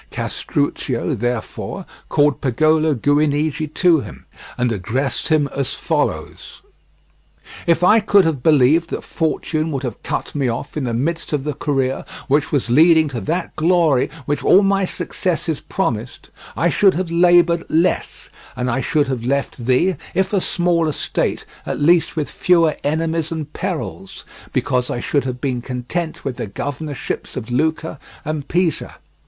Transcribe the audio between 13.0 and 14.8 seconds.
to that glory which all